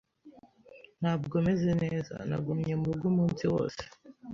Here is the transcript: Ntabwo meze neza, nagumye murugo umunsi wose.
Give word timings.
Ntabwo 0.99 1.35
meze 1.47 1.71
neza, 1.83 2.13
nagumye 2.29 2.73
murugo 2.79 3.05
umunsi 3.11 3.43
wose. 3.53 3.83